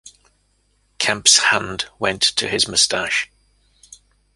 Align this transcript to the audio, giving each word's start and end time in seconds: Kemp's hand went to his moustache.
Kemp's 0.97 1.37
hand 1.37 1.85
went 1.99 2.23
to 2.23 2.49
his 2.49 2.67
moustache. 2.67 3.29